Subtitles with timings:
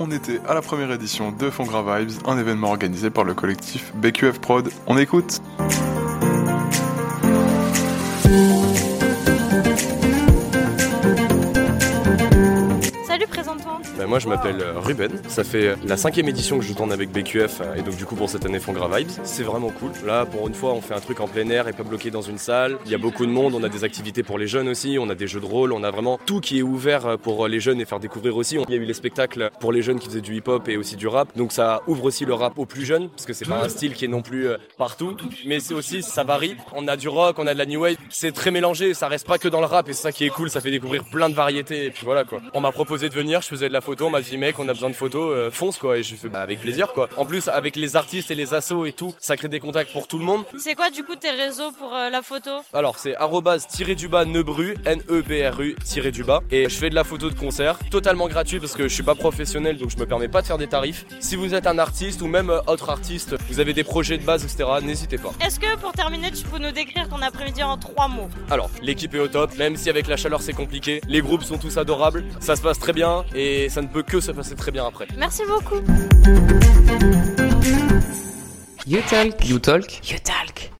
[0.00, 3.92] on était à la première édition de Fongra Vibes, un événement organisé par le collectif
[3.94, 4.70] BQF Prod.
[4.86, 5.42] On écoute
[13.96, 17.10] Ben, moi je m'appelle euh, Ruben, ça fait la cinquième édition que je tourne avec
[17.10, 19.10] BQF euh, et donc du coup pour cette année Fongra Vibes.
[19.24, 19.90] C'est vraiment cool.
[20.06, 22.22] Là pour une fois on fait un truc en plein air et pas bloqué dans
[22.22, 22.78] une salle.
[22.84, 25.08] Il y a beaucoup de monde, on a des activités pour les jeunes aussi, on
[25.08, 27.60] a des jeux de rôle, on a vraiment tout qui est ouvert euh, pour les
[27.60, 28.56] jeunes et faire découvrir aussi.
[28.68, 30.96] Il y a eu les spectacles pour les jeunes qui faisaient du hip-hop et aussi
[30.96, 31.36] du rap.
[31.36, 33.94] Donc ça ouvre aussi le rap aux plus jeunes parce que c'est pas un style
[33.94, 35.16] qui est non plus partout,
[35.46, 36.56] mais c'est aussi ça varie.
[36.74, 39.26] On a du rock, on a de la new wave, c'est très mélangé, ça reste
[39.26, 41.28] pas que dans le rap et c'est ça qui est cool, ça fait découvrir plein
[41.28, 42.40] de variétés et puis voilà quoi.
[42.54, 44.68] On m'a proposé de venir, je faisais de la photo, on m'a dit mec on
[44.68, 47.08] a besoin de photos, euh, fonce quoi et je fais bah, avec plaisir quoi.
[47.16, 50.08] En plus avec les artistes et les assos et tout, ça crée des contacts pour
[50.08, 50.42] tout le monde.
[50.58, 52.50] C'est quoi du coup tes réseaux pour euh, la photo?
[52.72, 56.94] Alors c'est arrobase tiré du bas nebru, N-E-B-R-U tiré du bas et je fais de
[56.94, 60.06] la photo de concert totalement gratuit parce que je suis pas professionnel donc je me
[60.06, 61.04] permets pas de faire des tarifs.
[61.20, 64.24] Si vous êtes un artiste ou même euh, autre artiste, vous avez des projets de
[64.24, 65.32] base etc, n'hésitez pas.
[65.44, 68.28] Est-ce que pour terminer tu peux nous décrire ton après-midi en trois mots?
[68.50, 71.58] Alors l'équipe est au top, même si avec la chaleur c'est compliqué, les groupes sont
[71.58, 74.70] tous adorables, ça se passe très bien et ça ne peut que se passer très
[74.70, 75.06] bien après.
[75.16, 75.80] Merci beaucoup.
[78.86, 79.48] You talk.
[79.48, 80.70] You Talk You talk.